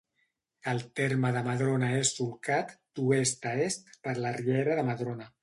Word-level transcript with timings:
El 0.69 0.79
terme 0.99 1.29
de 1.35 1.43
Madrona 1.47 1.89
és 1.97 2.13
solcat, 2.15 2.73
d'oest 3.01 3.47
a 3.51 3.53
est 3.69 3.95
per 4.09 4.19
la 4.27 4.35
Riera 4.41 4.81
de 4.83 4.89
Madrona. 4.91 5.31